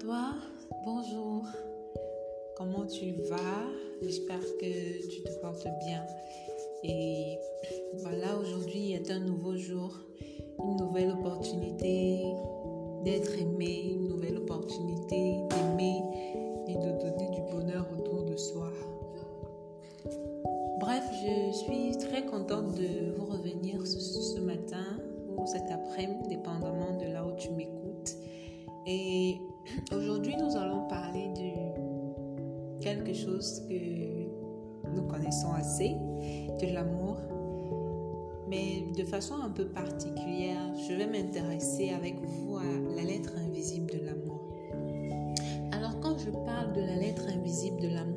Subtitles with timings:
[0.00, 0.34] toi,
[0.84, 1.44] bonjour.
[2.56, 3.62] Comment tu vas?
[4.02, 6.04] J'espère que tu te portes bien.
[6.82, 7.38] Et
[7.98, 10.00] voilà, aujourd'hui est un nouveau jour,
[10.62, 12.24] une nouvelle opportunité
[13.04, 16.02] d'être aimé, une nouvelle opportunité d'aimer
[16.66, 18.70] et de donner du bonheur autour de soi.
[20.80, 24.98] Bref, je suis très contente de vous revenir ce, ce matin
[25.36, 27.84] ou cet après-midi, dépendamment de là où tu m'écoutes.
[28.86, 29.40] Et
[29.92, 35.96] aujourd'hui, nous allons parler de quelque chose que nous connaissons assez,
[36.60, 37.16] de l'amour.
[38.48, 43.90] Mais de façon un peu particulière, je vais m'intéresser avec vous à la lettre invisible
[43.90, 44.40] de l'amour.
[45.72, 48.13] Alors quand je parle de la lettre invisible de l'amour,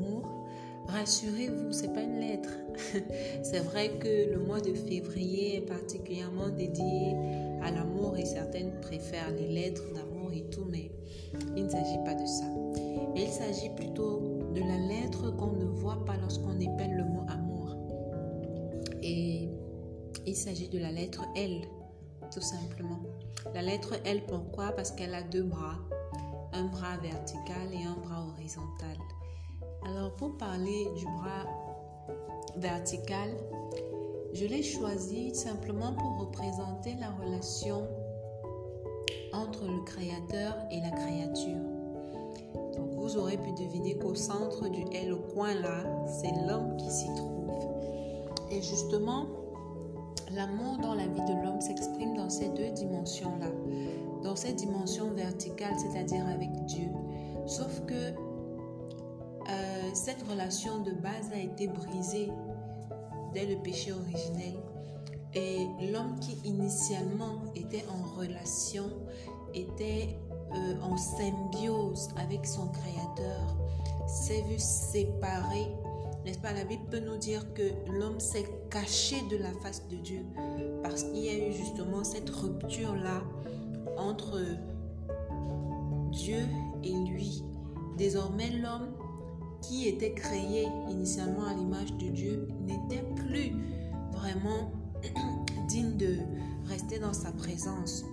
[0.87, 2.49] rassurez-vous, c'est pas une lettre.
[3.43, 7.15] c'est vrai que le mois de février est particulièrement dédié
[7.61, 10.91] à l'amour et certaines préfèrent les lettres d'amour et tout, mais
[11.55, 12.45] il ne s'agit pas de ça.
[13.15, 14.21] Il s'agit plutôt
[14.53, 17.75] de la lettre qu'on ne voit pas lorsqu'on épelle le mot amour.
[19.01, 19.49] Et
[20.25, 21.61] il s'agit de la lettre L,
[22.31, 22.99] tout simplement.
[23.53, 24.71] La lettre L, pourquoi?
[24.71, 25.79] Parce qu'elle a deux bras,
[26.53, 28.97] un bras vertical et un bras horizontal.
[29.87, 31.45] Alors pour parler du bras
[32.57, 33.29] vertical,
[34.33, 37.87] je l'ai choisi simplement pour représenter la relation
[39.31, 41.63] entre le créateur et la créature.
[42.75, 46.91] Donc vous aurez pu deviner qu'au centre du L au coin là, c'est l'homme qui
[46.91, 47.49] s'y trouve.
[48.51, 49.25] Et justement,
[50.35, 53.51] l'amour dans la vie de l'homme s'exprime dans ces deux dimensions-là.
[54.21, 56.89] Dans cette dimension verticale, c'est-à-dire avec Dieu.
[57.45, 58.26] Sauf que
[59.49, 62.29] euh, cette relation de base a été brisée
[63.33, 64.53] dès le péché originel.
[65.33, 68.89] Et l'homme qui initialement était en relation,
[69.53, 70.17] était
[70.53, 73.57] euh, en symbiose avec son Créateur,
[74.07, 75.67] s'est vu séparé.
[76.25, 79.95] N'est-ce pas La Bible peut nous dire que l'homme s'est caché de la face de
[79.97, 80.25] Dieu
[80.83, 83.21] parce qu'il y a eu justement cette rupture-là
[83.97, 84.39] entre
[86.11, 86.43] Dieu
[86.83, 87.43] et lui.
[87.97, 88.89] Désormais, l'homme
[89.61, 93.51] qui était créé initialement à l'image de Dieu n'était plus
[94.11, 94.71] vraiment
[95.67, 96.17] digne de
[96.67, 98.03] rester dans sa présence.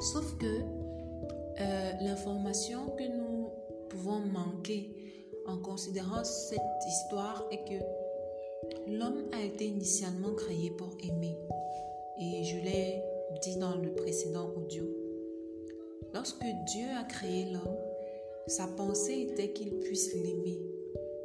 [0.00, 0.46] Sauf que
[1.60, 3.48] euh, l'information que nous
[3.88, 4.90] pouvons manquer
[5.46, 11.36] en considérant cette histoire est que l'homme a été initialement créé pour aimer.
[12.20, 13.02] Et je l'ai
[13.42, 14.84] dit dans le précédent audio.
[16.12, 17.76] Lorsque Dieu a créé l'homme,
[18.46, 20.58] sa pensée était qu'il puisse l'aimer.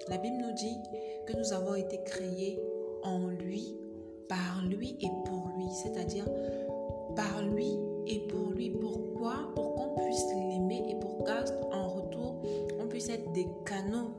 [0.08, 0.78] La Bible nous dit
[1.26, 2.60] que nous avons été créés
[3.04, 3.76] en lui,
[4.28, 6.26] par lui et pour lui, c'est-à-dire
[7.16, 7.78] par lui
[8.08, 8.70] et pour lui.
[8.70, 9.52] Pourquoi?
[9.56, 12.36] Pour qu'on puisse l'aimer et pour qu'en retour,
[12.80, 14.12] on puisse être des canaux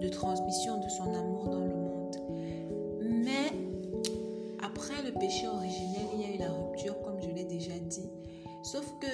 [0.00, 2.16] de transmission de son amour dans le monde.
[3.00, 3.52] Mais
[4.62, 8.08] après le péché originel, il y a eu la rupture, comme je l'ai déjà dit.
[8.62, 9.06] Sauf que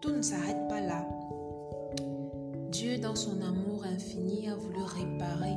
[0.00, 1.06] tout ne s'arrête pas là.
[3.02, 5.54] Dans son amour infini, a voulu réparer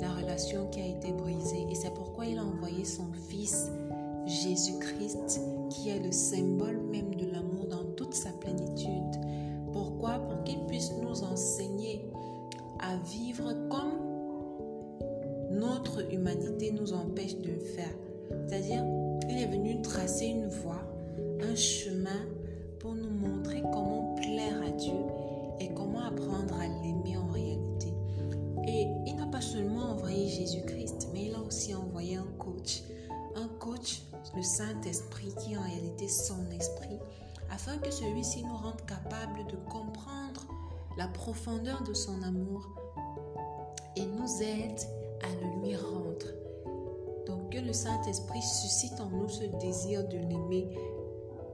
[0.00, 1.66] la relation qui a été brisée.
[1.68, 3.70] Et c'est pourquoi il a envoyé son Fils,
[4.24, 9.20] Jésus-Christ, qui est le symbole même de l'amour dans toute sa plénitude.
[9.72, 10.20] Pourquoi?
[10.20, 12.08] Pour qu'il puisse nous enseigner
[12.80, 14.04] à vivre comme
[15.50, 17.94] notre humanité nous empêche de le faire.
[18.46, 18.84] C'est-à-dire,
[19.28, 20.82] il est venu tracer une voie,
[21.42, 22.23] un chemin
[36.14, 36.98] son esprit,
[37.50, 40.46] afin que celui-ci nous rende capable de comprendre
[40.96, 42.68] la profondeur de son amour
[43.96, 44.80] et nous aide
[45.22, 46.26] à le lui rendre.
[47.26, 50.68] Donc que le Saint-Esprit suscite en nous ce désir de l'aimer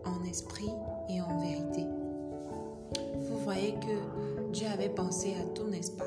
[0.05, 0.71] en esprit
[1.09, 1.87] et en vérité.
[3.21, 6.05] Vous voyez que Dieu avait pensé à tout, n'est-ce pas?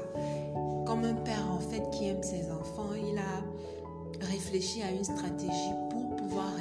[0.86, 5.74] Comme un père en fait qui aime ses enfants, il a réfléchi à une stratégie
[5.90, 6.60] pour pouvoir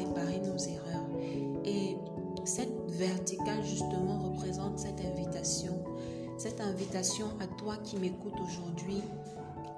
[3.02, 5.74] verticale justement représente cette invitation.
[6.38, 9.02] Cette invitation à toi qui m'écoutes aujourd'hui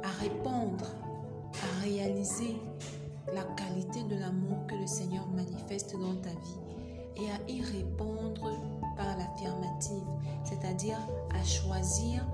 [0.03, 0.87] à répondre,
[1.53, 2.57] à réaliser
[3.35, 8.51] la qualité de l'amour que le Seigneur manifeste dans ta vie et à y répondre
[8.97, 10.05] par l'affirmative,
[10.45, 10.99] c'est-à-dire
[11.35, 12.27] à choisir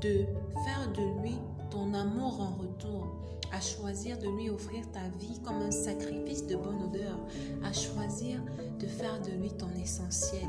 [0.00, 0.26] de
[0.64, 1.38] faire de lui
[1.70, 3.06] ton amour en retour,
[3.52, 7.18] à choisir de lui offrir ta vie comme un sacrifice de bonne odeur,
[7.64, 8.40] à choisir
[8.78, 10.48] de faire de lui ton essentiel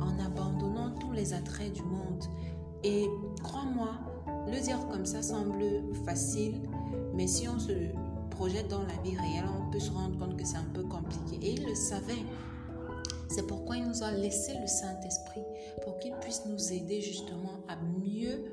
[0.00, 2.24] en abandonnant tous les attraits du monde,
[2.84, 3.08] Et
[3.42, 3.88] crois-moi,
[4.46, 5.64] le dire comme ça semble
[6.04, 6.60] facile,
[7.14, 7.72] mais si on se
[8.30, 11.44] projette dans la vie réelle, on peut se rendre compte que c'est un peu compliqué.
[11.44, 12.24] Et il le savait.
[13.28, 15.42] C'est pourquoi il nous a laissé le Saint-Esprit,
[15.82, 18.44] pour qu'il puisse nous aider justement à mieux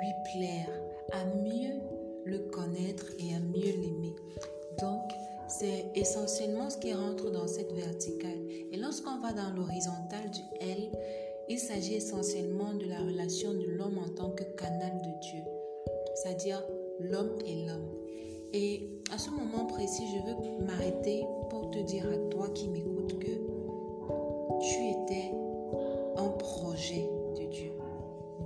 [0.00, 0.68] lui plaire,
[1.12, 1.80] à mieux
[2.24, 4.14] le connaître et à mieux l'aimer.
[4.80, 5.02] Donc,
[5.48, 8.38] c'est essentiellement ce qui rentre dans cette verticale.
[8.72, 10.90] Et lorsqu'on va dans l'horizontale du L,
[11.48, 15.42] il s'agit essentiellement de la relation de l'homme en tant que canal de Dieu,
[16.14, 16.62] c'est-à-dire
[16.98, 17.90] l'homme et l'homme.
[18.54, 23.18] Et à ce moment précis, je veux m'arrêter pour te dire à toi qui m'écoutes
[23.18, 23.32] que
[24.60, 25.32] tu étais
[26.16, 27.72] un projet de Dieu.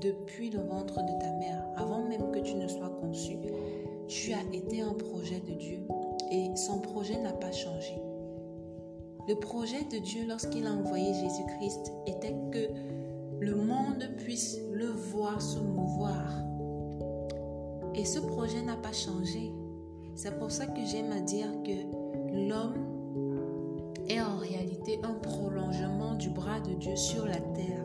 [0.00, 1.64] Depuis le ventre de ta mère,
[4.28, 5.78] tu été un projet de Dieu
[6.30, 7.94] et son projet n'a pas changé.
[9.26, 12.68] Le projet de Dieu lorsqu'il a envoyé Jésus-Christ était que
[13.40, 16.30] le monde puisse le voir se mouvoir.
[17.94, 19.50] Et ce projet n'a pas changé.
[20.14, 22.84] C'est pour ça que j'aime à dire que l'homme
[24.08, 27.84] est en réalité un prolongement du bras de Dieu sur la terre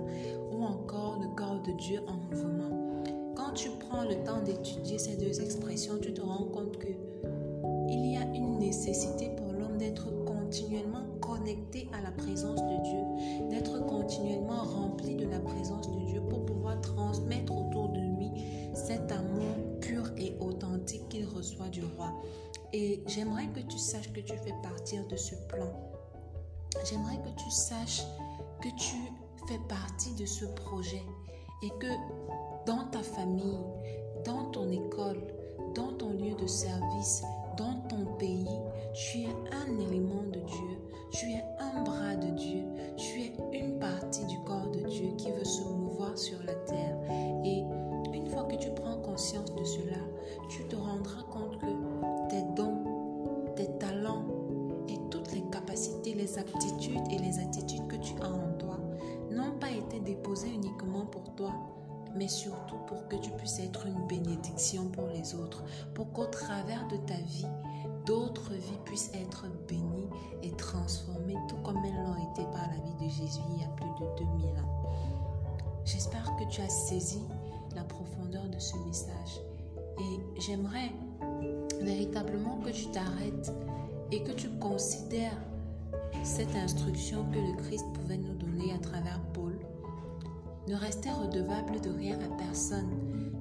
[0.52, 2.83] ou encore le corps de Dieu en mouvement.
[3.54, 6.88] Quand tu prends le temps d'étudier ces deux expressions, tu te rends compte que
[7.88, 13.50] il y a une nécessité pour l'homme d'être continuellement connecté à la présence de Dieu,
[13.52, 18.32] d'être continuellement rempli de la présence de Dieu pour pouvoir transmettre autour de lui
[18.74, 22.12] cet amour pur et authentique qu'il reçoit du roi.
[22.74, 25.72] Et j'aimerais que tu saches que tu fais partir de ce plan.
[26.90, 28.02] J'aimerais que tu saches
[28.64, 28.96] que tu
[29.48, 31.04] fais partie de ce projet
[31.64, 31.88] et que
[32.66, 33.64] dans ta famille,
[34.26, 35.22] dans ton école,
[35.76, 37.24] dans ton lieu de service,
[37.58, 38.60] dans ton pays,
[38.94, 39.33] tu es
[61.36, 61.52] toi,
[62.16, 65.64] mais surtout pour que tu puisses être une bénédiction pour les autres,
[65.94, 67.48] pour qu'au travers de ta vie,
[68.06, 70.10] d'autres vies puissent être bénies
[70.42, 73.70] et transformées tout comme elles l'ont été par la vie de Jésus il y a
[73.70, 74.84] plus de 2000 ans.
[75.86, 77.22] J'espère que tu as saisi
[77.76, 79.42] la profondeur de ce message
[80.00, 80.92] et j'aimerais
[81.82, 83.52] véritablement que tu t'arrêtes
[84.12, 85.38] et que tu considères
[86.24, 89.53] cette instruction que le Christ pouvait nous donner à travers Paul
[90.68, 92.90] ne restez redevable de rien à personne,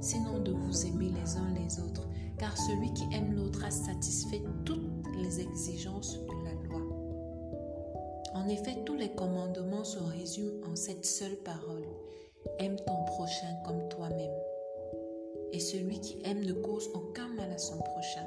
[0.01, 2.09] sinon de vous aimer les uns les autres,
[2.39, 6.81] car celui qui aime l'autre a satisfait toutes les exigences de la loi.
[8.35, 11.87] En effet, tous les commandements se résument en cette seule parole.
[12.59, 14.35] Aime ton prochain comme toi-même.
[15.53, 18.27] Et celui qui aime ne cause aucun mal à son prochain.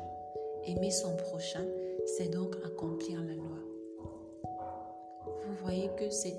[0.64, 1.66] Aimer son prochain,
[2.06, 3.58] c'est donc accomplir la loi.
[5.26, 6.38] Vous voyez que c'est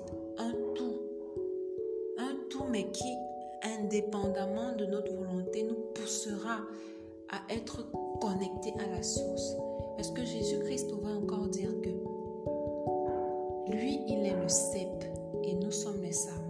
[2.65, 3.15] mais qui,
[3.63, 6.59] indépendamment de notre volonté, nous poussera
[7.29, 7.89] à être
[8.19, 9.55] connectés à la source.
[9.95, 11.89] Parce que Jésus-Christ va encore dire que
[13.71, 15.03] lui, il est le cep
[15.43, 16.43] et nous sommes les sarments.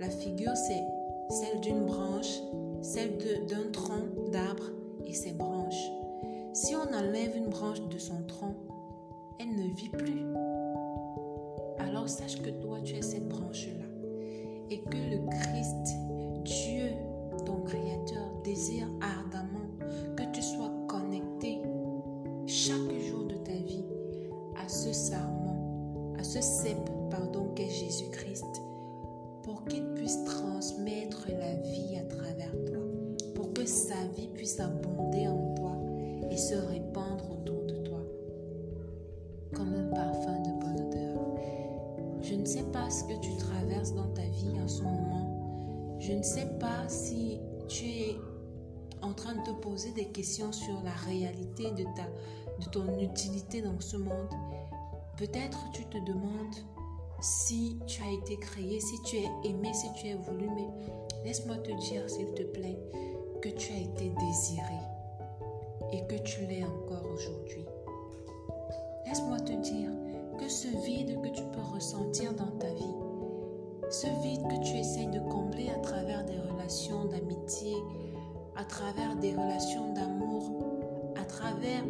[0.00, 0.82] La figure, c'est
[1.30, 2.40] celle d'une branche,
[2.82, 3.16] celle
[3.46, 4.70] d'un tronc d'arbre
[5.06, 5.90] et ses branches.
[6.52, 8.54] Si on enlève une branche de son tronc,
[9.38, 10.24] elle ne vit plus.
[11.78, 13.93] Alors sache que toi, tu es cette branche-là
[14.70, 15.96] et que le Christ,
[16.44, 16.90] Dieu,
[17.44, 19.68] ton Créateur, désire ardemment
[20.16, 21.60] que tu sois connecté
[22.46, 23.84] chaque jour de ta vie
[24.62, 26.78] à ce serment, à ce cep,
[27.10, 28.62] pardon, qu'est Jésus-Christ,
[29.42, 32.82] pour qu'il puisse transmettre la vie à travers toi,
[33.34, 34.83] pour que sa vie puisse abonder
[46.24, 47.38] sais pas si
[47.68, 48.16] tu es
[49.02, 52.06] en train de te poser des questions sur la réalité de, ta,
[52.60, 54.30] de ton utilité dans ce monde.
[55.18, 56.56] Peut-être tu te demandes
[57.20, 60.68] si tu as été créé, si tu es aimé, si tu es voulu, mais
[61.24, 62.78] laisse-moi te dire, s'il te plaît,
[63.42, 64.80] que tu as été désiré
[65.92, 67.66] et que tu l'es encore aujourd'hui.
[69.06, 69.90] Laisse-moi te dire
[70.38, 72.94] que ce vide que tu peux ressentir dans ta vie,
[73.90, 75.78] ce vide que tu essayes de combler à
[76.64, 77.76] relations d'amitié,
[78.56, 81.84] à travers des relations d'amour, à travers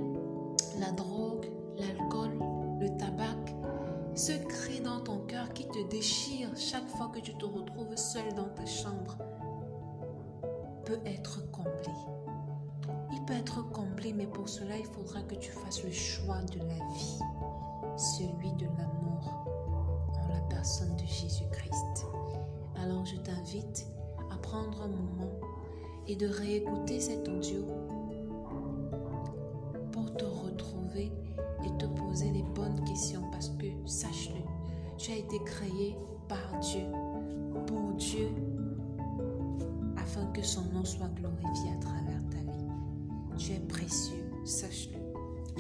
[0.81, 1.47] la drogue,
[1.79, 2.33] l'alcool,
[2.81, 3.37] le tabac,
[4.17, 8.35] ce cri dans ton cœur qui te déchire chaque fois que tu te retrouves seul
[8.35, 9.17] dans ta chambre.
[10.85, 11.95] peut être comblé.
[13.13, 16.59] Il peut être comblé, mais pour cela, il faudra que tu fasses le choix de
[16.59, 17.19] la vie,
[17.97, 19.47] celui de l'amour
[20.21, 22.07] en la personne de Jésus-Christ.
[22.77, 23.94] Alors je t'invite
[24.45, 25.41] prendre un moment
[26.07, 27.65] et de réécouter cet audio
[29.91, 31.11] pour te retrouver
[31.65, 34.43] et te poser les bonnes questions parce que sache-le,
[34.99, 35.97] tu as été créé
[36.29, 36.85] par Dieu,
[37.67, 38.29] pour Dieu,
[39.97, 43.39] afin que son nom soit glorifié à travers ta vie.
[43.39, 44.99] Tu es précieux, sache-le.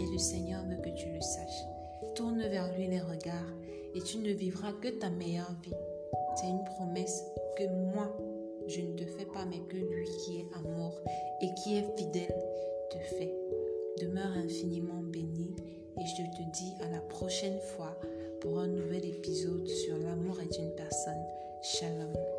[0.02, 1.64] Et le Seigneur veut que tu le saches.
[2.14, 3.52] Tourne vers lui les regards
[3.94, 5.74] et tu ne vivras que ta meilleure vie.
[6.36, 7.24] C'est une promesse
[7.56, 7.64] que
[7.94, 8.14] moi,
[8.68, 11.00] je ne te fais pas, mais que lui qui est amour
[11.40, 12.34] et qui est fidèle
[12.90, 13.34] te fait.
[14.00, 15.54] Demeure infiniment béni
[15.98, 17.98] et je te dis à la prochaine fois
[18.40, 21.24] pour un nouvel épisode sur l'amour est une personne.
[21.62, 22.33] Shalom.